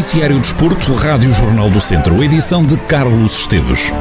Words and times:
Noticiário 0.00 0.38
Desporto, 0.38 0.94
Rádio 0.94 1.30
Jornal 1.30 1.68
do 1.68 1.78
Centro, 1.78 2.24
edição 2.24 2.64
de 2.64 2.78
Carlos 2.78 3.40
Esteves. 3.40 3.92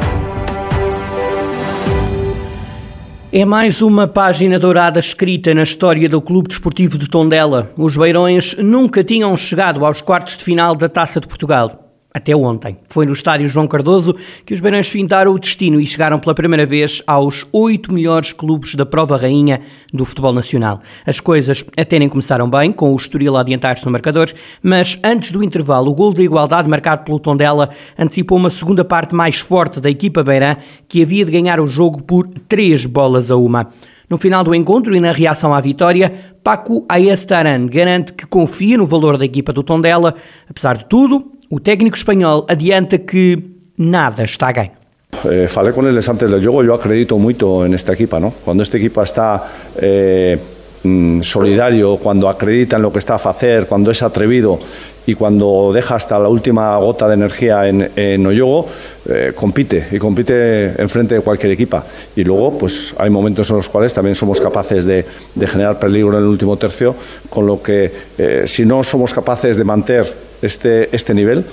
É 3.33 3.43
mais 3.43 3.81
uma 3.81 4.07
página 4.07 4.57
dourada 4.57 4.97
escrita 4.97 5.53
na 5.53 5.63
história 5.63 6.07
do 6.07 6.21
Clube 6.21 6.47
Desportivo 6.47 6.97
de 6.97 7.09
Tondela. 7.09 7.69
Os 7.77 7.97
Beirões 7.97 8.55
nunca 8.57 9.03
tinham 9.03 9.35
chegado 9.35 9.85
aos 9.85 9.99
quartos 9.99 10.37
de 10.37 10.43
final 10.45 10.73
da 10.73 10.87
Taça 10.87 11.19
de 11.19 11.27
Portugal 11.27 11.88
até 12.13 12.35
ontem. 12.35 12.77
Foi 12.87 13.05
no 13.05 13.13
estádio 13.13 13.47
João 13.47 13.67
Cardoso 13.67 14.15
que 14.45 14.53
os 14.53 14.59
Beirões 14.59 14.89
fintaram 14.89 15.31
o 15.31 15.39
destino 15.39 15.79
e 15.79 15.85
chegaram 15.85 16.19
pela 16.19 16.33
primeira 16.33 16.65
vez 16.65 17.03
aos 17.05 17.45
oito 17.51 17.93
melhores 17.93 18.33
clubes 18.33 18.75
da 18.75 18.85
prova 18.85 19.15
rainha 19.15 19.61
do 19.93 20.03
futebol 20.03 20.33
nacional. 20.33 20.81
As 21.05 21.19
coisas 21.19 21.63
até 21.77 21.99
nem 21.99 22.09
começaram 22.09 22.49
bem, 22.49 22.71
com 22.71 22.91
o 22.93 22.95
Estoril 22.95 23.37
a 23.37 23.41
adiantar-se 23.41 23.85
no 23.85 23.91
marcador, 23.91 24.31
mas 24.61 24.99
antes 25.03 25.31
do 25.31 25.43
intervalo, 25.43 25.91
o 25.91 25.93
gol 25.93 26.13
de 26.13 26.23
igualdade 26.23 26.67
marcado 26.67 27.03
pelo 27.03 27.19
Tondela 27.19 27.69
antecipou 27.97 28.37
uma 28.37 28.49
segunda 28.49 28.83
parte 28.83 29.13
mais 29.13 29.39
forte 29.39 29.79
da 29.79 29.89
equipa 29.89 30.23
beirã, 30.23 30.55
que 30.87 31.03
havia 31.03 31.25
de 31.25 31.31
ganhar 31.31 31.59
o 31.59 31.67
jogo 31.67 32.01
por 32.01 32.27
três 32.47 32.85
bolas 32.85 33.29
a 33.29 33.35
uma. 33.35 33.69
No 34.09 34.17
final 34.17 34.43
do 34.43 34.55
encontro 34.55 34.95
e 34.95 34.99
na 34.99 35.11
reação 35.11 35.53
à 35.53 35.61
vitória, 35.61 36.11
Paco 36.43 36.83
Ayestaran 36.89 37.67
garante 37.67 38.11
que 38.13 38.25
confia 38.25 38.75
no 38.75 38.87
valor 38.87 39.17
da 39.17 39.25
equipa 39.25 39.53
do 39.53 39.61
Tondela. 39.61 40.15
Apesar 40.49 40.77
de 40.77 40.85
tudo, 40.85 41.31
o 41.49 41.59
técnico 41.59 41.95
espanhol 41.95 42.45
adianta 42.47 42.99
que 42.99 43.57
nada 43.77 44.23
está 44.23 44.51
ganho. 44.51 44.77
Eh, 45.25 45.47
falé 45.49 45.73
con 45.73 45.87
él 45.87 45.97
antes 45.97 46.29
del 46.29 46.39
juego, 46.39 46.63
yo 46.63 46.73
acredito 46.73 47.17
mucho 47.17 47.65
en 47.65 47.73
esta 47.73 47.93
equipa, 47.93 48.19
¿no? 48.19 48.31
Cuando 48.45 48.63
este 48.63 48.77
equipo 48.77 49.01
está 49.01 49.43
eh, 49.77 50.37
mm, 50.83 51.21
solidario, 51.21 51.97
cuando 51.97 52.29
acredita 52.29 52.75
en 52.75 52.81
lo 52.81 52.91
que 52.91 52.99
está 52.99 53.13
a 53.13 53.29
hacer, 53.29 53.67
cuando 53.67 53.91
es 53.91 54.01
atrevido 54.01 54.59
y 55.05 55.15
cuando 55.15 55.71
deja 55.73 55.95
hasta 55.95 56.19
la 56.19 56.29
última 56.29 56.77
gota 56.77 57.07
de 57.07 57.15
energía 57.15 57.67
en, 57.67 57.89
en 57.95 58.25
Oyogo, 58.27 58.67
eh, 59.09 59.31
compite 59.33 59.87
y 59.91 59.97
compite 59.97 60.79
enfrente 60.79 61.15
de 61.15 61.21
cualquier 61.21 61.53
equipa. 61.53 61.83
Y 62.15 62.23
luego, 62.23 62.57
pues 62.57 62.93
hay 62.97 63.09
momentos 63.09 63.49
en 63.49 63.57
los 63.57 63.69
cuales 63.69 63.93
también 63.93 64.15
somos 64.15 64.39
capaces 64.39 64.85
de, 64.85 65.05
de 65.33 65.47
generar 65.47 65.79
peligro 65.79 66.13
en 66.13 66.19
el 66.19 66.25
último 66.25 66.57
tercio, 66.57 66.95
con 67.29 67.47
lo 67.47 67.61
que 67.61 67.91
eh, 68.17 68.43
si 68.45 68.65
no 68.65 68.83
somos 68.83 69.13
capaces 69.13 69.57
de 69.57 69.63
mantener 69.63 70.13
este, 70.41 70.95
este 70.95 71.13
nivel 71.13 71.43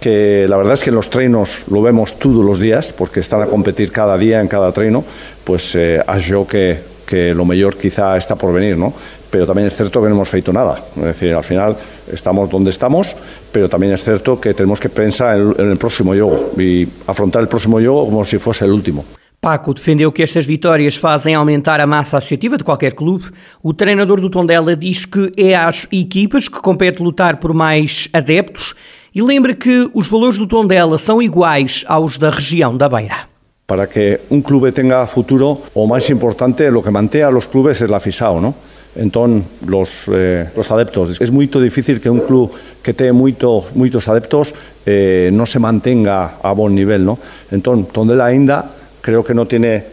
que 0.00 0.46
la 0.48 0.56
verdad 0.56 0.74
es 0.74 0.82
que 0.82 0.90
en 0.90 0.96
los 0.96 1.10
treinos 1.10 1.64
lo 1.70 1.82
vemos 1.82 2.18
todos 2.18 2.44
los 2.44 2.58
días, 2.58 2.92
porque 2.92 3.20
están 3.20 3.42
a 3.42 3.46
competir 3.46 3.90
cada 3.90 4.16
día 4.16 4.40
en 4.40 4.48
cada 4.48 4.72
treino, 4.72 5.04
pues 5.44 5.74
eh, 5.74 6.02
yo 6.26 6.46
que, 6.46 6.78
que 7.08 7.32
lo 7.32 7.46
mejor 7.46 7.76
quizá 7.76 8.18
está 8.18 8.36
por 8.36 8.52
venir, 8.52 8.76
¿no? 8.76 8.92
Pero 9.30 9.46
también 9.46 9.66
es 9.66 9.74
cierto 9.74 10.02
que 10.02 10.08
no 10.08 10.14
hemos 10.14 10.28
feito 10.28 10.52
nada. 10.52 10.76
Es 10.96 11.02
decir, 11.02 11.32
al 11.32 11.42
final 11.42 11.74
estamos 12.12 12.50
donde 12.50 12.68
estamos, 12.68 13.16
pero 13.50 13.66
también 13.68 13.94
es 13.94 14.04
cierto 14.04 14.38
que 14.38 14.52
tenemos 14.52 14.78
que 14.78 14.90
pensar 14.90 15.38
en, 15.38 15.70
el 15.70 15.78
próximo 15.78 16.10
juego 16.10 16.50
y 16.58 16.86
afrontar 17.06 17.40
el 17.40 17.48
próximo 17.48 17.78
juego 17.78 18.04
como 18.04 18.24
si 18.26 18.38
fuese 18.38 18.66
el 18.66 18.72
último. 18.72 19.04
Paco 19.40 19.72
defendeu 19.72 20.10
que 20.10 20.24
estas 20.24 20.46
vitórias 20.46 20.96
fazem 20.96 21.32
aumentar 21.32 21.80
a 21.80 21.86
massa 21.86 22.18
associativa 22.18 22.56
de 22.56 22.64
qualquer 22.64 22.96
clube. 22.96 23.26
O 23.62 23.72
treinador 23.72 24.20
do 24.20 24.28
Tondela 24.28 24.74
diz 24.74 25.06
que 25.06 25.30
é 25.36 25.54
às 25.54 25.86
equipas 25.92 26.48
que 26.48 26.60
compete 26.60 27.00
lutar 27.00 27.38
por 27.38 27.54
mais 27.54 28.08
adeptos 28.12 28.74
e 29.14 29.22
lembra 29.22 29.54
que 29.54 29.88
os 29.94 30.08
valores 30.08 30.38
do 30.38 30.46
Tondela 30.48 30.98
são 30.98 31.22
iguais 31.22 31.84
aos 31.86 32.18
da 32.18 32.30
região 32.30 32.76
da 32.76 32.88
Beira. 32.88 33.27
Para 33.68 33.86
que 33.86 34.20
um 34.30 34.40
clube 34.40 34.72
tenha 34.72 35.04
futuro, 35.04 35.60
o 35.74 35.86
mais 35.86 36.08
importante, 36.08 36.66
o 36.70 36.82
que 36.82 36.90
mantém 36.90 37.26
os 37.26 37.48
clubes 37.48 37.82
é 37.82 37.84
a 37.84 37.98
afição, 37.98 38.40
não? 38.40 38.54
Então, 38.96 39.44
os, 39.60 40.08
eh, 40.08 40.46
os 40.56 40.70
adeptos. 40.70 41.20
É 41.20 41.30
muito 41.30 41.60
difícil 41.60 42.00
que 42.00 42.08
um 42.08 42.20
clube 42.20 42.54
que 42.82 42.94
tenha 42.94 43.12
muito, 43.12 43.66
muitos 43.74 44.08
adeptos 44.08 44.54
eh, 44.86 45.28
não 45.34 45.44
se 45.44 45.58
mantenha 45.58 46.30
a 46.42 46.54
bom 46.54 46.70
nível, 46.70 46.98
não? 46.98 47.18
Então, 47.52 47.82
Tondela 47.82 48.24
ainda 48.24 48.64
creo 49.02 49.22
que 49.22 49.34
no 49.34 49.44
tiene 49.44 49.84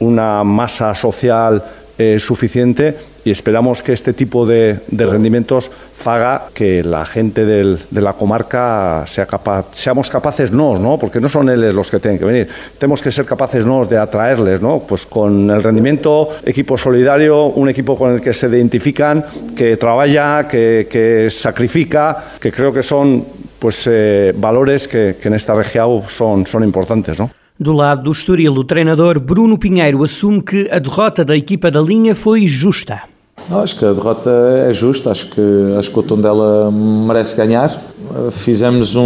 una 0.00 0.42
masa 0.42 0.92
social 0.96 1.62
eh, 1.96 2.18
suficiente 2.18 2.96
y 3.24 3.30
esperamos 3.30 3.82
que 3.82 3.92
este 3.92 4.12
tipo 4.12 4.46
de, 4.46 4.80
rendimientos 4.90 5.70
haga 6.04 6.48
que 6.54 6.82
la 6.82 7.04
gente 7.04 7.44
del, 7.44 7.78
de 7.90 8.00
la 8.00 8.14
comarca 8.14 9.04
sea 9.06 9.26
capaz, 9.26 9.66
seamos 9.72 10.08
capaces 10.08 10.50
no, 10.50 10.78
¿no? 10.78 10.98
porque 10.98 11.20
no 11.20 11.28
son 11.28 11.50
ellos 11.50 11.74
los 11.74 11.90
que 11.90 12.00
tienen 12.00 12.18
que 12.18 12.24
venir, 12.24 12.48
tenemos 12.78 13.02
que 13.02 13.10
ser 13.10 13.26
capaces 13.26 13.66
no 13.66 13.84
de 13.84 13.98
atraerles, 13.98 14.62
¿no? 14.62 14.80
pues 14.80 15.06
con 15.06 15.50
el 15.50 15.62
rendimiento, 15.62 16.28
equipo 16.44 16.76
solidario, 16.76 17.46
un 17.46 17.68
equipo 17.68 17.96
con 17.96 18.14
el 18.14 18.20
que 18.20 18.32
se 18.32 18.48
identifican, 18.48 19.24
que 19.54 19.76
trabaja, 19.76 20.48
que, 20.48 20.88
que 20.90 21.28
sacrifica, 21.30 22.24
que 22.40 22.50
creo 22.50 22.72
que 22.72 22.82
son 22.82 23.24
pues, 23.58 23.86
eh, 23.90 24.32
valores 24.36 24.88
que, 24.88 25.16
que 25.20 25.28
en 25.28 25.34
esta 25.34 25.54
región 25.54 26.02
son, 26.08 26.46
son 26.46 26.64
importantes. 26.64 27.20
¿no? 27.20 27.30
Do 27.60 27.74
lado 27.74 28.04
do 28.04 28.10
Estoril, 28.10 28.56
o 28.56 28.64
treinador 28.64 29.20
Bruno 29.20 29.58
Pinheiro 29.58 30.02
assume 30.02 30.40
que 30.40 30.68
a 30.72 30.78
derrota 30.78 31.26
da 31.26 31.36
equipa 31.36 31.70
da 31.70 31.82
linha 31.82 32.14
foi 32.14 32.46
justa. 32.46 33.02
Acho 33.50 33.76
que 33.76 33.84
a 33.84 33.92
derrota 33.92 34.30
é 34.68 34.72
justa, 34.72 35.10
acho 35.10 35.26
que, 35.26 35.40
acho 35.76 35.90
que 35.90 35.98
o 35.98 36.02
Tondela 36.02 36.70
merece 36.70 37.36
ganhar. 37.36 37.82
Fizemos 38.30 38.94
um, 38.94 39.02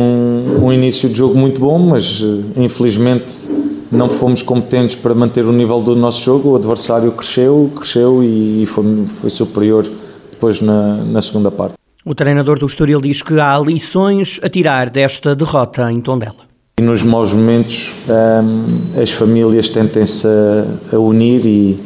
um 0.62 0.72
início 0.72 1.09
de 1.09 1.16
jogo 1.16 1.37
muito 1.37 1.60
bom, 1.60 1.78
mas 1.78 2.22
infelizmente 2.56 3.49
não 3.91 4.10
fomos 4.10 4.43
competentes 4.43 4.97
para 4.97 5.15
manter 5.15 5.44
o 5.44 5.53
nível 5.53 5.81
do 5.81 5.97
nosso 5.97 6.22
jogo. 6.22 6.50
O 6.50 6.56
adversário 6.56 7.10
cresceu, 7.12 7.71
cresceu 7.75 8.22
e 8.22 8.66
foi, 8.66 9.06
foi 9.21 9.31
superior 9.31 9.87
depois 10.31 10.60
na, 10.60 10.97
na 10.97 11.22
segunda 11.22 11.50
parte. 11.50 11.75
O 12.04 12.15
treinador 12.15 12.59
do 12.59 12.66
Estoril 12.66 13.00
diz 13.00 13.22
que 13.22 13.41
há 13.41 13.59
lições 13.59 14.38
a 14.43 14.49
tirar 14.49 14.91
desta 14.91 15.34
derrota 15.34 15.91
em 15.91 16.00
Tondela. 16.00 16.44
E 16.78 16.83
nos 16.83 17.03
maus 17.03 17.33
momentos 17.33 17.94
um, 18.09 19.00
as 19.00 19.10
famílias 19.10 19.69
tentem-se 19.69 20.27
a, 20.27 20.97
a, 20.97 20.99
unir 20.99 21.47
e, 21.47 21.78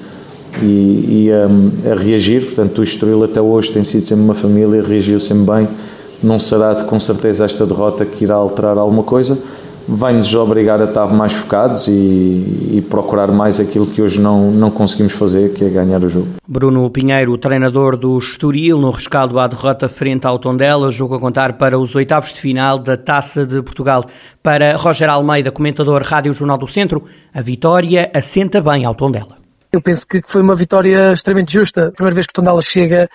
e, 0.62 1.24
e 1.24 1.30
a, 1.32 1.92
a, 1.92 1.94
reagir, 1.94 2.44
portanto 2.44 2.78
o 2.78 2.82
Estoril 2.82 3.24
até 3.24 3.40
hoje 3.40 3.70
tem 3.70 3.84
sido 3.84 4.04
sempre 4.04 4.24
uma 4.24 4.34
família, 4.34 4.82
reagiu 4.82 5.18
sempre 5.20 5.54
bem, 5.54 5.68
não 6.22 6.38
será 6.38 6.74
de, 6.74 6.84
com 6.84 6.98
certeza 6.98 7.44
esta 7.44 7.66
derrota 7.66 8.04
que 8.04 8.24
irá 8.24 8.34
alterar 8.34 8.76
alguma 8.76 9.02
coisa, 9.02 9.38
vai-nos 9.88 10.34
obrigar 10.34 10.82
a 10.82 10.84
estar 10.84 11.06
mais 11.06 11.32
focados 11.32 11.88
e, 11.88 11.90
e, 11.92 12.84
procurar 12.90 13.32
mais 13.32 13.58
aquilo 13.58 13.86
que 13.86 14.02
hoje 14.02 14.20
não, 14.20 14.50
não 14.50 14.70
conseguimos 14.70 15.14
fazer, 15.14 15.54
que 15.54 15.64
é 15.64 15.68
ganhar 15.70 16.04
o 16.04 16.08
jogo. 16.08 16.28
Bruno 16.46 16.90
Pinheiro, 16.90 17.38
treinador 17.38 17.96
do 17.96 18.18
Estoril, 18.18 18.78
no 18.78 18.90
rescaldo 18.90 19.38
à 19.38 19.46
derrota 19.46 19.88
frente 19.88 20.26
ao 20.26 20.38
Tondela, 20.38 20.90
jogo 20.90 21.14
a 21.14 21.20
contar 21.20 21.54
para 21.54 21.78
os 21.78 21.94
oitavos 21.94 22.34
de 22.34 22.40
final 22.40 22.78
da 22.78 22.98
Taça 22.98 23.46
de 23.46 23.62
Portugal. 23.62 24.04
Para 24.42 24.76
Roger 24.76 25.08
Almeida, 25.08 25.50
comentador 25.50 26.02
Rádio 26.02 26.34
Jornal 26.34 26.58
do 26.58 26.66
Centro, 26.66 27.04
a 27.32 27.40
vitória 27.40 28.10
assenta 28.12 28.60
bem 28.60 28.84
ao 28.84 28.94
Tondela. 28.94 29.37
Eu 29.72 29.82
penso 29.82 30.06
que 30.06 30.20
foi 30.26 30.42
uma 30.42 30.56
vitória 30.56 31.12
extremamente 31.12 31.52
justa. 31.52 31.92
Primeira 31.92 32.14
vez 32.14 32.26
que 32.26 32.30
o 32.30 32.34
Tondela 32.34 32.62
chega 32.62 33.08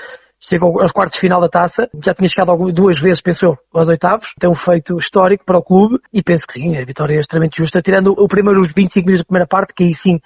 chegou 0.44 0.82
aos 0.82 0.92
quartos 0.92 1.16
de 1.16 1.22
final 1.22 1.40
da 1.40 1.48
taça, 1.48 1.90
já 2.04 2.14
tinha 2.14 2.28
chegado 2.28 2.72
duas 2.74 3.00
vezes, 3.00 3.22
penso 3.22 3.46
eu, 3.46 3.58
aos 3.74 3.88
oitavos, 3.88 4.34
tem 4.38 4.50
um 4.50 4.54
feito 4.54 4.98
histórico 4.98 5.46
para 5.46 5.58
o 5.58 5.64
clube 5.64 6.00
e 6.12 6.22
penso 6.22 6.46
que 6.46 6.54
sim, 6.54 6.78
a 6.78 6.84
vitória 6.84 7.16
é 7.16 7.20
extremamente 7.20 7.58
justa, 7.58 7.82
tirando 7.82 8.12
o 8.12 8.28
primeiro, 8.28 8.60
os 8.60 8.74
25 8.74 9.06
minutos 9.06 9.22
da 9.22 9.26
primeira 9.26 9.48
parte, 9.48 9.74
que 9.74 9.86
aí 9.86 9.94
sim 9.94 10.20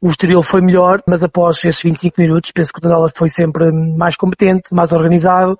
o 0.00 0.10
Estoril 0.10 0.42
foi 0.42 0.60
melhor, 0.60 1.00
mas 1.06 1.22
após 1.22 1.64
esses 1.64 1.80
25 1.80 2.20
minutos 2.20 2.50
penso 2.50 2.70
que 2.70 2.78
o 2.80 2.82
Tondela 2.82 3.08
foi 3.16 3.28
sempre 3.28 3.72
mais 3.72 4.14
competente, 4.14 4.74
mais 4.74 4.92
organizado, 4.92 5.56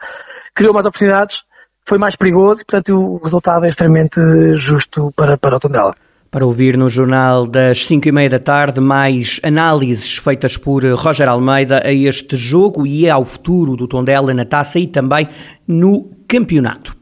criou 0.54 0.74
mais 0.74 0.84
oportunidades, 0.84 1.44
foi 1.88 1.96
mais 1.96 2.14
perigoso 2.14 2.60
e 2.60 2.64
portanto 2.64 2.94
o 2.94 3.18
resultado 3.22 3.64
é 3.64 3.68
extremamente 3.68 4.20
justo 4.56 5.10
para, 5.16 5.38
para 5.38 5.56
o 5.56 5.60
Tondela. 5.60 5.94
Para 6.32 6.46
ouvir 6.46 6.78
no 6.78 6.88
jornal 6.88 7.46
das 7.46 7.84
5 7.84 8.08
e 8.08 8.10
meia 8.10 8.30
da 8.30 8.38
tarde 8.38 8.80
mais 8.80 9.38
análises 9.42 10.16
feitas 10.16 10.56
por 10.56 10.82
Roger 10.82 11.28
Almeida 11.28 11.82
a 11.84 11.92
este 11.92 12.38
jogo 12.38 12.86
e 12.86 13.06
ao 13.06 13.22
futuro 13.22 13.76
do 13.76 13.86
Tondela 13.86 14.32
na 14.32 14.46
taça 14.46 14.78
e 14.78 14.86
também 14.86 15.28
no 15.68 16.10
campeonato. 16.26 16.96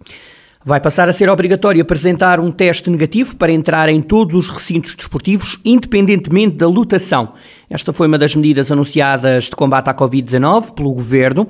Vai 0.64 0.81
passar 0.81 1.08
a 1.08 1.12
ser 1.12 1.31
obrigatório 1.31 1.81
apresentar 1.81 2.40
um 2.40 2.50
teste 2.50 2.90
negativo 2.90 3.37
para 3.37 3.52
entrar 3.52 3.88
em 3.88 4.02
todos 4.02 4.34
os 4.34 4.50
recintos 4.50 4.96
desportivos, 4.96 5.60
independentemente 5.64 6.56
da 6.56 6.66
lotação. 6.66 7.32
Esta 7.70 7.93
foi 7.93 8.08
uma 8.08 8.19
das 8.19 8.34
medidas 8.34 8.72
anunciadas 8.72 9.44
de 9.44 9.52
combate 9.52 9.88
à 9.88 9.94
Covid-19 9.94 10.75
pelo 10.75 10.93
Governo. 10.93 11.46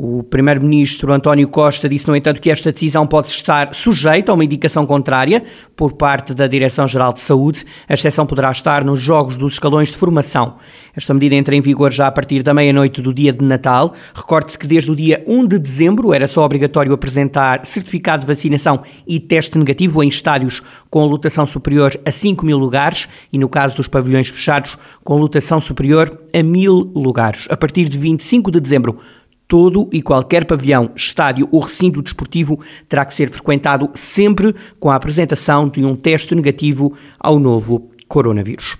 O 0.00 0.22
primeiro-ministro 0.22 1.12
António 1.12 1.48
Costa 1.48 1.88
disse, 1.88 2.06
no 2.06 2.14
entanto, 2.14 2.40
que 2.40 2.52
esta 2.52 2.70
decisão 2.70 3.04
pode 3.04 3.26
estar 3.30 3.74
sujeita 3.74 4.30
a 4.30 4.34
uma 4.36 4.44
indicação 4.44 4.86
contrária 4.86 5.42
por 5.74 5.94
parte 5.94 6.32
da 6.32 6.46
Direção-Geral 6.46 7.12
de 7.12 7.18
Saúde. 7.18 7.64
A 7.88 7.94
exceção 7.94 8.24
poderá 8.24 8.48
estar 8.52 8.84
nos 8.84 9.00
jogos 9.00 9.36
dos 9.36 9.54
escalões 9.54 9.88
de 9.88 9.96
formação. 9.96 10.54
Esta 10.96 11.12
medida 11.12 11.34
entra 11.34 11.56
em 11.56 11.60
vigor 11.60 11.90
já 11.90 12.06
a 12.06 12.12
partir 12.12 12.44
da 12.44 12.54
meia-noite 12.54 13.02
do 13.02 13.12
dia 13.12 13.32
de 13.32 13.44
Natal. 13.44 13.92
Recorde-se 14.14 14.56
que 14.56 14.68
desde 14.68 14.88
o 14.88 14.94
dia 14.94 15.24
1 15.26 15.48
de 15.48 15.58
dezembro 15.58 16.14
era 16.14 16.28
só 16.28 16.44
obrigatório 16.44 16.92
apresentar 16.92 17.66
certificado 17.66 18.20
de 18.20 18.32
vacinação 18.32 18.80
e 19.04 19.18
teste 19.18 19.58
negativo 19.58 20.00
em 20.00 20.06
estádios 20.06 20.62
com 20.88 21.06
lotação 21.06 21.44
superior 21.44 22.00
a 22.06 22.12
5 22.12 22.46
mil 22.46 22.56
lugares 22.56 23.08
e, 23.32 23.38
no 23.38 23.48
caso 23.48 23.74
dos 23.74 23.88
pavilhões 23.88 24.28
fechados, 24.28 24.78
com 25.02 25.18
lotação 25.18 25.60
superior 25.60 26.08
a 26.32 26.40
mil 26.40 26.92
lugares. 26.94 27.48
A 27.50 27.56
partir 27.56 27.88
de 27.88 27.98
25 27.98 28.52
de 28.52 28.60
dezembro, 28.60 29.00
Todo 29.48 29.88
e 29.90 30.02
qualquer 30.02 30.44
pavilhão, 30.44 30.90
estádio 30.94 31.48
ou 31.50 31.60
recinto 31.60 32.02
desportivo 32.02 32.60
terá 32.86 33.02
que 33.06 33.14
ser 33.14 33.30
frequentado 33.30 33.88
sempre 33.94 34.54
com 34.78 34.90
a 34.90 34.94
apresentação 34.94 35.66
de 35.66 35.82
um 35.82 35.96
teste 35.96 36.34
negativo 36.34 36.92
ao 37.18 37.40
novo 37.40 37.90
coronavírus. 38.06 38.76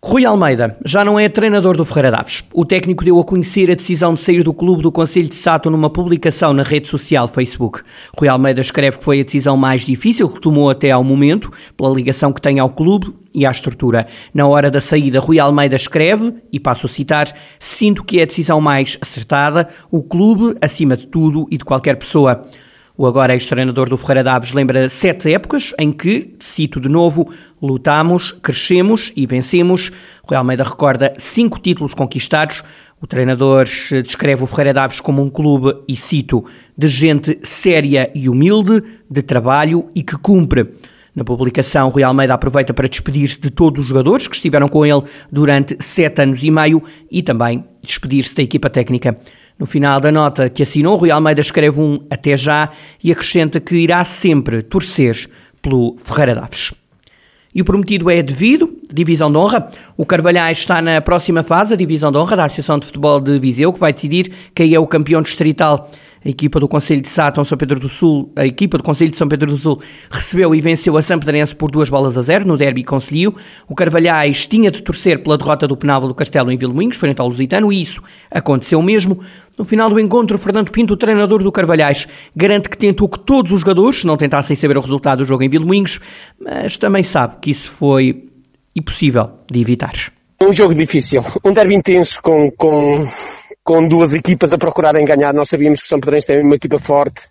Rui 0.00 0.24
Almeida 0.24 0.78
já 0.84 1.04
não 1.04 1.18
é 1.18 1.28
treinador 1.28 1.76
do 1.76 1.84
Ferreira 1.84 2.12
Daves. 2.12 2.44
O 2.54 2.64
técnico 2.64 3.04
deu 3.04 3.18
a 3.18 3.24
conhecer 3.24 3.68
a 3.68 3.74
decisão 3.74 4.14
de 4.14 4.20
sair 4.20 4.44
do 4.44 4.54
clube 4.54 4.80
do 4.80 4.92
Conselho 4.92 5.28
de 5.28 5.34
Sato 5.34 5.68
numa 5.70 5.90
publicação 5.90 6.52
na 6.52 6.62
rede 6.62 6.88
social 6.88 7.26
Facebook. 7.26 7.80
Rui 8.16 8.28
Almeida 8.28 8.60
escreve 8.60 8.98
que 8.98 9.04
foi 9.04 9.20
a 9.20 9.24
decisão 9.24 9.56
mais 9.56 9.84
difícil 9.84 10.28
que 10.28 10.40
tomou 10.40 10.70
até 10.70 10.92
ao 10.92 11.02
momento, 11.02 11.50
pela 11.76 11.92
ligação 11.92 12.32
que 12.32 12.40
tem 12.40 12.60
ao 12.60 12.70
clube 12.70 13.12
e 13.34 13.44
à 13.44 13.50
estrutura. 13.50 14.06
Na 14.32 14.46
hora 14.46 14.70
da 14.70 14.80
saída, 14.80 15.18
Rui 15.18 15.40
Almeida 15.40 15.74
escreve, 15.74 16.32
e 16.52 16.60
passo 16.60 16.86
a 16.86 16.88
citar: 16.88 17.26
Sinto 17.58 18.04
que 18.04 18.20
é 18.20 18.22
a 18.22 18.26
decisão 18.26 18.60
mais 18.60 18.96
acertada, 19.00 19.68
o 19.90 20.00
clube 20.00 20.56
acima 20.60 20.96
de 20.96 21.08
tudo 21.08 21.48
e 21.50 21.58
de 21.58 21.64
qualquer 21.64 21.96
pessoa. 21.96 22.46
O 23.00 23.06
agora 23.06 23.32
ex-treinador 23.32 23.88
do 23.88 23.96
Ferreira 23.96 24.24
Daves 24.24 24.50
lembra 24.50 24.88
sete 24.88 25.32
épocas 25.32 25.72
em 25.78 25.92
que, 25.92 26.34
cito 26.40 26.80
de 26.80 26.88
novo, 26.88 27.32
lutamos, 27.62 28.32
crescemos 28.32 29.12
e 29.14 29.24
vencemos. 29.24 29.92
Rui 30.24 30.36
Almeida 30.36 30.64
recorda 30.64 31.12
cinco 31.16 31.60
títulos 31.60 31.94
conquistados. 31.94 32.64
O 33.00 33.06
treinador 33.06 33.66
descreve 34.02 34.42
o 34.42 34.48
Ferreira 34.48 34.74
Daves 34.74 35.00
como 35.00 35.22
um 35.22 35.30
clube, 35.30 35.76
e 35.86 35.94
cito, 35.94 36.44
de 36.76 36.88
gente 36.88 37.38
séria 37.44 38.10
e 38.16 38.28
humilde, 38.28 38.82
de 39.08 39.22
trabalho 39.22 39.88
e 39.94 40.02
que 40.02 40.18
cumpre. 40.18 40.68
Na 41.14 41.22
publicação, 41.22 41.90
Rui 41.90 42.02
Almeida 42.02 42.34
aproveita 42.34 42.74
para 42.74 42.88
despedir-se 42.88 43.40
de 43.40 43.50
todos 43.50 43.82
os 43.82 43.86
jogadores 43.86 44.26
que 44.26 44.34
estiveram 44.34 44.66
com 44.66 44.84
ele 44.84 45.04
durante 45.30 45.76
sete 45.78 46.22
anos 46.22 46.42
e 46.42 46.50
meio 46.50 46.82
e 47.08 47.22
também 47.22 47.64
despedir-se 47.80 48.34
da 48.34 48.42
equipa 48.42 48.68
técnica. 48.68 49.16
No 49.58 49.66
final 49.66 49.98
da 49.98 50.12
nota 50.12 50.48
que 50.48 50.62
assinou, 50.62 50.96
Rui 50.96 51.10
Almeida 51.10 51.40
escreve 51.40 51.80
um 51.80 51.98
até 52.08 52.36
já 52.36 52.70
e 53.02 53.10
acrescenta 53.10 53.58
que 53.58 53.74
irá 53.74 54.04
sempre 54.04 54.62
torcer 54.62 55.28
pelo 55.60 55.96
Ferreira 55.98 56.36
Daves. 56.36 56.72
E 57.52 57.60
o 57.60 57.64
prometido 57.64 58.08
é 58.08 58.22
devido, 58.22 58.72
divisão 58.92 59.28
de 59.28 59.36
honra. 59.36 59.68
O 59.96 60.06
Carvalhais 60.06 60.58
está 60.58 60.80
na 60.80 61.00
próxima 61.00 61.42
fase, 61.42 61.74
a 61.74 61.76
divisão 61.76 62.12
de 62.12 62.18
honra 62.18 62.36
da 62.36 62.44
Associação 62.44 62.78
de 62.78 62.86
Futebol 62.86 63.18
de 63.18 63.36
Viseu, 63.40 63.72
que 63.72 63.80
vai 63.80 63.92
decidir 63.92 64.30
quem 64.54 64.72
é 64.74 64.78
o 64.78 64.86
campeão 64.86 65.22
distrital. 65.22 65.90
A 66.28 66.30
equipa 66.30 66.60
do 66.60 66.68
Conselho 66.68 67.00
de 67.00 67.08
Sátão, 67.08 67.42
São 67.42 67.56
Pedro 67.56 67.80
do 67.80 67.88
Sul, 67.88 68.30
a 68.36 68.44
equipa 68.44 68.76
do 68.76 68.84
Conselho 68.84 69.10
de 69.10 69.16
São 69.16 69.26
Pedro 69.26 69.50
do 69.50 69.56
Sul 69.56 69.80
recebeu 70.10 70.54
e 70.54 70.60
venceu 70.60 70.94
a 70.98 71.00
São 71.00 71.18
Pedrense 71.18 71.56
por 71.56 71.70
duas 71.70 71.88
bolas 71.88 72.18
a 72.18 72.20
zero 72.20 72.46
no 72.46 72.54
derby 72.54 72.84
Conselho. 72.84 73.34
O 73.66 73.74
Carvalhais 73.74 74.44
tinha 74.44 74.70
de 74.70 74.82
torcer 74.82 75.22
pela 75.22 75.38
derrota 75.38 75.66
do 75.66 75.74
Penalva 75.74 76.06
do 76.06 76.14
Castelo 76.14 76.52
em 76.52 76.58
Vilmoinhos, 76.58 76.98
frente 76.98 77.18
ao 77.18 77.28
Lusitano, 77.28 77.72
e 77.72 77.80
isso 77.80 78.02
aconteceu 78.30 78.82
mesmo. 78.82 79.20
No 79.56 79.64
final 79.64 79.88
do 79.88 79.98
encontro, 79.98 80.36
Fernando 80.36 80.70
Pinto, 80.70 80.98
treinador 80.98 81.42
do 81.42 81.50
Carvalhais, 81.50 82.06
garante 82.36 82.68
que 82.68 82.76
tentou 82.76 83.08
que 83.08 83.20
todos 83.20 83.50
os 83.50 83.60
jogadores 83.60 84.04
não 84.04 84.18
tentassem 84.18 84.54
saber 84.54 84.76
o 84.76 84.82
resultado 84.82 85.20
do 85.20 85.24
jogo 85.24 85.42
em 85.44 85.48
Vilmoinhos, 85.48 85.98
mas 86.38 86.76
também 86.76 87.02
sabe 87.02 87.36
que 87.40 87.52
isso 87.52 87.70
foi 87.70 88.28
impossível 88.76 89.30
de 89.50 89.62
evitar. 89.62 89.94
Um 90.46 90.52
jogo 90.52 90.74
difícil, 90.74 91.24
um 91.42 91.54
derby 91.54 91.74
intenso 91.74 92.20
com, 92.22 92.50
com 92.50 93.08
com 93.68 93.86
duas 93.86 94.14
equipas 94.14 94.50
a 94.50 94.56
procurarem 94.56 95.04
ganhar. 95.04 95.34
Nós 95.34 95.50
sabíamos 95.50 95.80
que 95.80 95.84
o 95.84 95.88
São 95.90 96.00
Pedrense 96.00 96.28
tem 96.28 96.40
uma 96.40 96.54
equipa 96.54 96.78
forte 96.78 97.28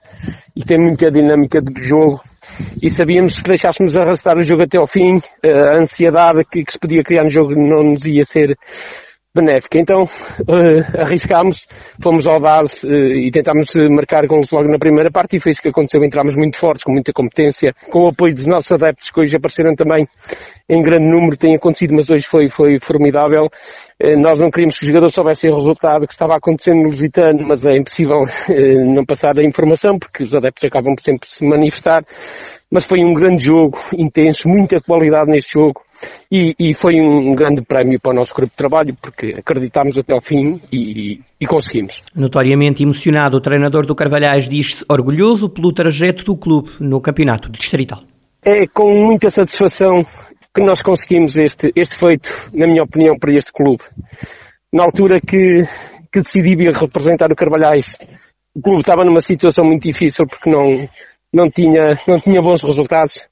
e 0.56 0.64
tem 0.64 0.78
muita 0.78 1.10
dinâmica 1.10 1.60
de 1.60 1.84
jogo 1.84 2.22
e 2.80 2.92
sabíamos 2.92 3.34
que 3.34 3.40
se 3.40 3.44
deixássemos 3.44 3.98
arrastar 3.98 4.38
o 4.38 4.44
jogo 4.44 4.62
até 4.62 4.78
ao 4.78 4.86
fim, 4.86 5.20
a 5.44 5.78
ansiedade 5.78 6.46
que, 6.46 6.64
que 6.64 6.72
se 6.72 6.78
podia 6.78 7.02
criar 7.02 7.24
no 7.24 7.32
jogo 7.32 7.56
não 7.56 7.82
nos 7.82 8.06
ia 8.06 8.24
ser 8.24 8.56
benéfica. 9.38 9.80
Então 9.80 10.04
uh, 10.04 11.02
arriscámos, 11.02 11.68
fomos 12.02 12.28
audazes 12.28 12.84
uh, 12.84 12.88
e 12.88 13.32
tentámos 13.32 13.74
uh, 13.76 13.90
marcar 13.90 14.26
gols 14.28 14.52
logo 14.52 14.68
na 14.68 14.78
primeira 14.78 15.12
parte 15.12 15.38
e 15.38 15.40
foi 15.40 15.52
isso 15.52 15.62
que 15.62 15.70
aconteceu. 15.70 16.04
Entramos 16.04 16.36
muito 16.36 16.58
fortes, 16.58 16.84
com 16.84 16.92
muita 16.92 17.14
competência, 17.14 17.74
com 17.92 18.06
o 18.06 18.08
apoio 18.10 18.34
dos 18.34 18.46
nossos 18.46 18.72
adeptos 18.72 19.12
que 19.12 19.22
hoje 19.22 19.36
apareceram 19.36 19.76
também 19.76 20.08
em 20.70 20.82
grande 20.82 21.08
número, 21.08 21.38
tem 21.38 21.56
acontecido, 21.56 21.94
mas 21.94 22.10
hoje 22.10 22.28
foi, 22.28 22.50
foi 22.50 22.78
formidável. 22.82 23.50
Nós 24.20 24.40
não 24.40 24.52
queríamos 24.52 24.78
que 24.78 24.84
os 24.84 24.88
jogadores 24.88 25.16
soubessem 25.16 25.50
o 25.50 25.56
resultado 25.56 26.06
que 26.06 26.14
estava 26.14 26.36
acontecendo 26.36 26.84
no 26.84 26.90
Lusitano, 26.90 27.48
mas 27.48 27.66
é 27.66 27.78
impossível 27.78 28.20
não 28.94 29.06
passar 29.06 29.40
a 29.40 29.44
informação 29.44 29.98
porque 29.98 30.24
os 30.24 30.36
adeptos 30.36 30.66
acabam 30.66 30.94
por 30.94 31.02
sempre 31.02 31.28
se 31.28 31.46
manifestar. 31.46 32.04
Mas 32.70 32.86
foi 32.86 33.00
um 33.00 33.14
grande 33.14 33.46
jogo, 33.46 33.80
intenso, 33.94 34.50
muita 34.50 34.82
qualidade 34.82 35.32
neste 35.32 35.54
jogo 35.54 35.82
e, 36.32 36.56
e, 36.60 36.74
foi 36.74 37.00
um 37.00 37.34
grande 37.34 37.62
prémio 37.62 38.00
para 38.00 38.12
o 38.12 38.16
nosso 38.16 38.34
grupo 38.34 38.52
de 38.52 38.58
trabalho 38.58 38.96
porque 39.02 39.36
acreditámos 39.38 39.98
até 39.98 40.14
ao 40.14 40.22
fim 40.22 40.62
e, 40.72 41.22
e 41.40 41.46
conseguimos. 41.46 42.02
Notoriamente 42.16 42.84
emocionado, 42.84 43.38
o 43.38 43.42
treinador 43.42 43.86
do 43.86 43.96
Carvalhais 43.96 44.48
diz-se 44.48 44.84
orgulhoso 44.90 45.50
pelo 45.50 45.72
trajeto 45.72 46.24
do 46.24 46.36
clube 46.36 46.70
no 46.80 47.00
campeonato 47.00 47.50
distrital. 47.50 48.02
É 48.44 48.68
com 48.68 48.94
muita 48.94 49.30
satisfação 49.30 50.06
que 50.54 50.62
nós 50.62 50.82
conseguimos 50.82 51.38
este, 51.38 51.72
este 51.76 51.98
feito, 51.98 52.30
na 52.54 52.68
minha 52.68 52.84
opinião, 52.84 53.18
para 53.18 53.34
este 53.34 53.52
clube. 53.52 53.84
Na 54.74 54.84
altura 54.84 55.20
que, 55.22 55.68
que 56.12 56.22
decidi 56.22 56.56
vir 56.56 56.74
representar 56.74 57.32
o 57.32 57.36
Carvalhais, 57.36 57.98
o 58.56 58.62
clube 58.62 58.82
estava 58.82 59.04
numa 59.04 59.22
situação 59.22 59.64
muito 59.64 59.84
difícil 59.84 60.26
porque 60.28 60.50
não, 60.50 60.90
não, 61.32 61.50
tinha, 61.50 62.00
não 62.08 62.20
tinha 62.20 62.42
bons 62.42 62.64
resultados 62.64 63.28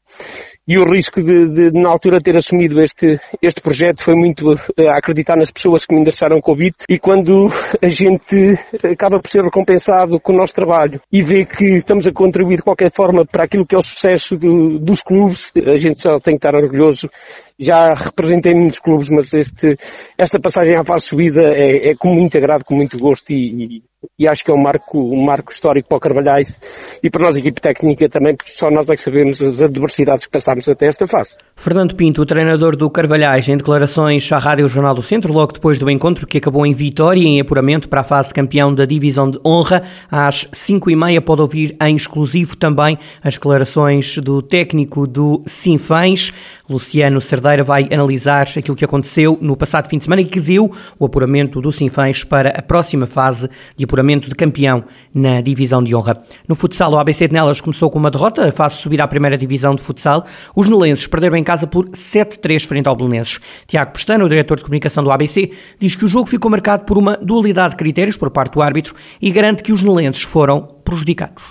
e 0.68 0.78
o 0.78 0.84
risco 0.84 1.22
de, 1.22 1.50
de, 1.50 1.80
na 1.80 1.90
altura 1.90 2.20
ter 2.20 2.36
assumido 2.36 2.82
este, 2.82 3.20
este 3.42 3.62
projeto 3.62 4.02
foi 4.02 4.16
muito 4.16 4.54
uh, 4.54 4.58
acreditar 4.90 5.36
nas 5.36 5.52
pessoas 5.52 5.86
que 5.86 5.94
me 5.94 6.02
endereçaram 6.02 6.38
o 6.38 6.42
convite. 6.42 6.86
E 6.90 6.98
quando 6.98 7.48
a 7.82 7.88
gente 7.88 8.58
acaba 8.84 9.20
por 9.20 9.30
ser 9.30 9.44
recompensado 9.44 10.20
com 10.20 10.34
o 10.34 10.38
nosso 10.38 10.54
trabalho 10.54 11.00
e 11.12 11.22
vê 11.22 11.46
que 11.46 11.78
estamos 11.78 12.08
a 12.08 12.12
contribuir 12.12 12.58
de 12.58 12.64
qualquer 12.64 12.92
forma 12.92 13.26
para 13.26 13.44
aquilo 13.44 13.66
que 13.66 13.76
é 13.76 13.78
o 13.78 13.82
sucesso 13.82 14.38
do, 14.38 14.80
dos 14.80 15.02
clubes, 15.02 15.52
a 15.68 15.78
gente 15.78 16.02
só 16.02 16.20
tem 16.20 16.38
que 16.38 16.46
estar 16.46 16.56
orgulhoso. 16.56 17.10
Já 17.58 17.94
representei 17.94 18.54
muitos 18.54 18.80
clubes, 18.80 19.08
mas 19.10 19.34
este, 19.34 19.78
esta 20.18 20.40
passagem 20.40 20.76
à 20.76 20.84
fase 20.84 21.06
subida 21.06 21.54
é, 21.54 21.92
é 21.92 21.96
com 21.96 22.14
muito 22.14 22.38
agrado, 22.38 22.66
com 22.66 22.76
muito 22.76 22.98
gosto 22.98 23.32
e, 23.32 23.78
e, 23.78 23.84
e, 24.18 24.28
acho 24.28 24.44
que 24.44 24.52
é 24.52 24.54
um 24.54 24.62
marco, 24.62 24.98
um 24.98 25.24
marco 25.24 25.52
histórico 25.52 25.90
para 25.90 25.98
o 25.98 26.00
Carvalhais 26.00 26.60
e 27.04 27.10
para 27.10 27.26
nós, 27.26 27.36
a 27.36 27.40
equipe 27.40 27.60
técnica 27.60 28.08
também, 28.10 28.36
porque 28.36 28.52
só 28.52 28.70
nós 28.70 28.90
é 28.90 28.96
que 28.96 29.02
sabemos 29.02 29.42
as 29.42 29.62
adversidades 29.62 30.26
que 30.26 30.32
passámos 30.32 30.68
até 30.68 30.88
esta 30.88 31.08
fase. 31.08 31.38
Fernando 31.56 31.96
Pinto, 31.96 32.22
o 32.22 32.26
treinador 32.26 32.76
do 32.76 32.90
Carvalhais, 32.90 33.48
em 33.48 33.58
declarações 33.58 34.32
à 34.32 34.38
Rádio 34.38 34.68
Jornal 34.68 34.96
do 34.96 35.02
Centro, 35.02 35.34
logo 35.34 35.54
depois 35.54 35.80
do 35.80 35.90
encontro 35.90 36.28
que 36.28 36.38
acabou 36.38 36.66
em 36.66 36.74
vitória 36.74 37.20
e 37.20 37.26
em 37.26 37.40
apuramento 37.40 37.90
para 37.90 38.02
a 38.02 38.04
fase 38.04 38.30
de 38.30 38.34
campeão 38.34 38.74
da 38.74 38.86
Divisão 38.86 39.30
de 39.30 39.40
Honra, 39.46 39.84
às 40.10 40.48
5 40.52 40.90
e 40.90 40.96
meia 40.96 41.22
pode 41.22 41.42
ouvir 41.42 41.76
em 41.82 41.96
exclusivo 41.96 42.56
também 42.56 42.98
as 43.24 43.36
declarações 43.36 44.18
do 44.18 44.42
técnico 44.42 45.08
do 45.08 45.44
Sinfãs, 45.46 46.32
Luciano 46.70 47.22
Cerdeira, 47.22 47.64
vai 47.64 47.88
analisar 47.92 48.48
aquilo 48.58 48.76
que 48.76 48.86
aconteceu 48.86 49.38
no 49.40 49.56
passado 49.56 49.88
fim 49.88 49.98
de 49.98 50.06
semana 50.06 50.22
e 50.22 50.26
que 50.26 50.40
deu 50.40 50.72
o 50.98 51.06
apuramento 51.06 51.62
do 51.62 51.72
Sinfãs 51.72 52.24
para 52.24 52.50
a 52.50 52.62
próxima 52.62 53.06
fase 53.06 53.50
de 53.76 53.84
apuramento 53.84 53.95
de 54.04 54.36
campeão 54.36 54.84
na 55.14 55.42
Divisão 55.42 55.84
de 55.84 55.96
Honra. 55.96 56.18
No 56.48 56.56
futsal, 56.56 56.92
o 56.92 56.98
ABC 56.98 57.28
de 57.28 57.34
Nelas 57.34 57.62
começou 57.62 57.90
com 57.90 57.98
uma 58.00 58.12
derrota, 58.12 58.52
de 58.52 58.74
subir 58.76 59.02
à 59.02 59.08
primeira 59.08 59.38
Divisão 59.38 59.76
de 59.76 59.82
futsal. 59.82 60.26
Os 60.56 60.70
nelenses 60.70 61.08
perderam 61.08 61.38
em 61.38 61.44
casa 61.44 61.68
por 61.68 61.86
7-3 61.90 62.66
frente 62.66 62.88
ao 62.88 62.96
Belenenses. 62.96 63.40
Tiago 63.68 63.92
Pestano, 63.92 64.26
o 64.26 64.30
diretor 64.30 64.58
de 64.58 64.64
comunicação 64.64 65.04
do 65.04 65.12
ABC, 65.12 65.52
diz 65.80 65.96
que 65.96 66.06
o 66.06 66.08
jogo 66.08 66.28
ficou 66.28 66.50
marcado 66.50 66.86
por 66.86 66.98
uma 66.98 67.18
dualidade 67.18 67.72
de 67.72 67.78
critérios 67.78 68.18
por 68.18 68.30
parte 68.30 68.54
do 68.54 68.62
árbitro 68.62 68.96
e 69.22 69.32
garante 69.32 69.64
que 69.64 69.72
os 69.72 69.84
nelenses 69.84 70.24
foram 70.24 70.62
prejudicados. 70.84 71.44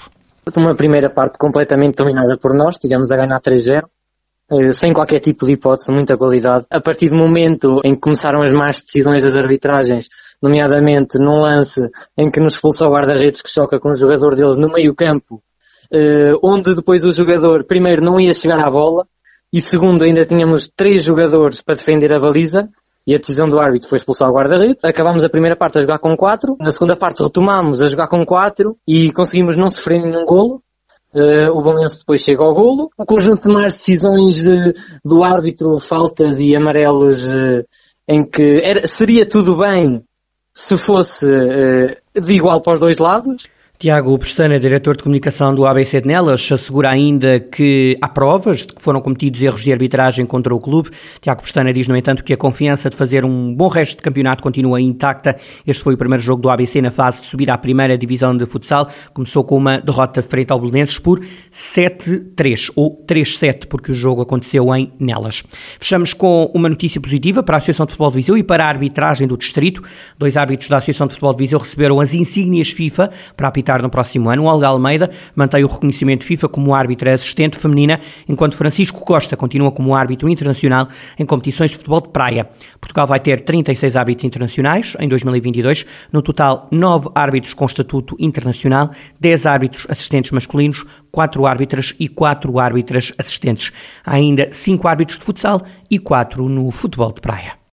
Uma 0.57 0.75
primeira 0.75 1.09
parte 1.09 1.39
completamente 1.39 1.97
dominada 1.97 2.37
por 2.41 2.55
nós, 2.55 2.77
tivemos 2.77 3.11
a 3.11 3.17
ganhar 3.17 3.41
3-0, 3.41 3.85
eh, 4.51 4.73
sem 4.73 4.93
qualquer 4.93 5.21
tipo 5.21 5.47
de 5.47 5.53
hipótese, 5.53 5.91
muita 5.91 6.19
qualidade. 6.19 6.67
A 6.71 6.81
partir 6.81 7.09
do 7.09 7.17
momento 7.17 7.81
em 7.83 7.95
que 7.95 8.01
começaram 8.01 8.43
as 8.43 8.53
más 8.53 8.77
decisões 8.85 9.23
das 9.23 9.37
arbitragens, 9.37 10.09
nomeadamente 10.45 11.19
num 11.19 11.41
lance 11.41 11.81
em 12.17 12.31
que 12.31 12.39
nos 12.39 12.55
expulsa 12.55 12.87
o 12.87 12.93
guarda-redes 12.93 13.41
que 13.41 13.51
choca 13.51 13.81
com 13.81 13.91
o 13.91 13.95
jogador 13.97 14.37
deles 14.37 14.59
no 14.59 14.69
meio 14.69 14.95
campo, 14.95 15.43
eh, 15.91 16.35
onde 16.43 16.75
depois 16.75 17.05
o 17.05 17.13
jogador, 17.13 17.65
primeiro, 17.65 18.05
não 18.05 18.21
ia 18.21 18.33
chegar 18.33 18.61
à 18.61 18.71
bola, 18.71 19.07
e 19.53 19.61
segundo, 19.61 20.05
ainda 20.05 20.25
tínhamos 20.25 20.69
três 20.69 21.03
jogadores 21.03 21.63
para 21.63 21.77
defender 21.77 22.13
a 22.13 22.19
baliza, 22.19 22.69
e 23.07 23.15
a 23.15 23.19
decisão 23.19 23.49
do 23.49 23.59
árbitro 23.59 23.89
foi 23.89 23.99
expulsar 23.99 24.31
o 24.31 24.35
guarda-redes. 24.35 24.85
Acabámos 24.85 25.25
a 25.25 25.29
primeira 25.29 25.57
parte 25.57 25.79
a 25.79 25.81
jogar 25.81 25.99
com 25.99 26.17
quatro, 26.17 26.57
na 26.59 26.71
segunda 26.71 26.97
parte 26.97 27.23
retomámos 27.23 27.83
a 27.83 27.87
jogar 27.87 28.09
com 28.09 28.25
quatro 28.25 28.77
e 28.87 29.13
conseguimos 29.13 29.57
não 29.57 29.69
sofrer 29.69 30.03
nenhum 30.03 30.25
golo. 30.25 30.63
Uh, 31.15 31.53
o 31.53 31.63
Belenense 31.63 32.01
depois 32.01 32.23
chega 32.23 32.43
ao 32.43 32.55
golo. 32.55 32.91
Um 32.99 33.05
conjunto 33.05 33.47
de 33.47 33.55
mais 33.55 33.75
decisões 33.75 34.43
de, 34.43 34.75
do 35.05 35.23
árbitro, 35.23 35.79
faltas 35.79 36.41
e 36.41 36.57
amarelos 36.57 37.27
uh, 37.27 37.63
em 38.09 38.25
que 38.25 38.61
era, 38.63 38.87
seria 38.87 39.29
tudo 39.29 39.57
bem 39.57 40.03
se 40.55 40.79
fosse 40.79 41.27
uh, 41.27 42.21
de 42.21 42.33
igual 42.33 42.61
para 42.61 42.75
os 42.75 42.81
dois 42.81 42.99
lados. 42.99 43.49
Tiago 43.85 44.19
Pestana, 44.19 44.59
diretor 44.59 44.97
de 44.97 45.03
comunicação 45.03 45.55
do 45.55 45.67
ABC 45.67 46.01
de 46.01 46.09
Nelas, 46.09 46.51
assegura 46.51 46.89
ainda 46.89 47.39
que 47.39 47.99
há 48.01 48.09
provas 48.09 48.61
de 48.61 48.69
que 48.69 48.81
foram 48.81 48.99
cometidos 48.99 49.43
erros 49.43 49.63
de 49.63 49.71
arbitragem 49.71 50.25
contra 50.25 50.55
o 50.55 50.59
clube. 50.59 50.89
Tiago 51.21 51.43
Pestana 51.43 51.71
diz, 51.71 51.87
no 51.87 51.95
entanto, 51.95 52.25
que 52.25 52.33
a 52.33 52.37
confiança 52.39 52.89
de 52.89 52.97
fazer 52.97 53.27
um 53.27 53.55
bom 53.55 53.69
resto 53.69 53.99
de 53.99 54.03
campeonato 54.03 54.43
continua 54.43 54.81
intacta. 54.81 55.37
Este 55.67 55.83
foi 55.83 55.93
o 55.93 55.99
primeiro 55.99 56.23
jogo 56.23 56.41
do 56.41 56.49
ABC 56.49 56.81
na 56.81 56.91
fase 56.91 57.21
de 57.21 57.27
subir 57.27 57.51
à 57.51 57.59
primeira 57.59 57.99
divisão 57.99 58.35
de 58.35 58.47
futsal. 58.47 58.89
Começou 59.13 59.45
com 59.45 59.59
uma 59.59 59.77
derrota 59.77 60.23
frente 60.23 60.51
ao 60.51 60.59
Belenenses 60.59 60.99
por 60.99 61.23
7-3 61.53 62.71
ou 62.75 63.05
3-7, 63.07 63.67
porque 63.67 63.93
o 63.93 63.95
jogo 63.95 64.23
aconteceu 64.23 64.75
em 64.75 64.95
Nelas. 64.99 65.43
Fechamos 65.79 66.15
com 66.15 66.51
uma 66.55 66.71
notícia 66.71 66.99
positiva 66.99 67.43
para 67.43 67.57
a 67.57 67.59
Associação 67.59 67.85
de 67.85 67.93
Futebol 67.93 68.13
de 68.13 68.17
Viseu 68.17 68.39
e 68.39 68.43
para 68.43 68.65
a 68.65 68.69
arbitragem 68.69 69.29
do 69.29 69.37
distrito. 69.37 69.83
Dois 70.19 70.39
árbitros 70.39 70.71
da 70.71 70.79
Associação 70.79 71.07
de 71.07 71.13
Futebol 71.13 71.35
de 71.35 71.45
Viseu 71.45 71.59
receberam 71.59 72.01
as 72.01 72.15
insígnias 72.15 72.71
FIFA 72.71 73.11
para 73.37 73.49
apitar 73.49 73.74
no 73.83 73.91
próximo 73.91 74.29
ano. 74.31 74.45
Olga 74.45 74.69
Almeida 74.69 75.11
mantém 75.35 75.65
o 75.65 75.67
reconhecimento 75.67 76.25
FIFA 76.25 76.49
como 76.49 76.75
árbitra 76.75 77.15
assistente 77.15 77.57
feminina, 77.57 78.01
enquanto 78.29 78.57
Francisco 78.57 79.01
Costa 79.01 79.37
continua 79.37 79.71
como 79.73 79.95
árbitro 79.95 80.29
internacional 80.29 80.89
em 81.19 81.25
competições 81.25 81.71
de 81.71 81.77
futebol 81.77 82.01
de 82.01 82.09
praia. 82.09 82.49
Portugal 82.81 83.07
vai 83.07 83.21
ter 83.21 83.41
36 83.41 83.97
árbitros 83.97 84.25
internacionais 84.25 84.97
em 85.01 85.09
2022, 85.09 85.87
no 86.13 86.23
total 86.23 86.69
9 86.71 87.11
árbitros 87.15 87.55
com 87.55 87.67
estatuto 87.67 88.17
internacional, 88.19 88.91
10 89.21 89.47
árbitros 89.47 89.87
assistentes 89.89 90.31
masculinos, 90.31 90.85
4 91.11 91.47
árbitras 91.47 91.95
e 91.99 92.09
4 92.09 92.59
árbitras 92.59 93.13
assistentes. 93.19 93.73
Há 94.05 94.15
ainda 94.15 94.51
5 94.51 94.87
árbitros 94.89 95.19
de 95.19 95.25
futsal 95.25 95.63
e 95.91 95.99
4 95.99 96.49
no 96.49 96.71
futebol 96.71 97.13
de 97.13 97.21
praia. 97.21 97.55